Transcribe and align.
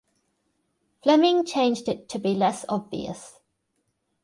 Fleming 1.03 1.45
changed 1.45 1.87
it 1.87 2.09
to 2.09 2.17
be 2.17 2.33
less 2.33 2.65
obvious. 2.67 3.39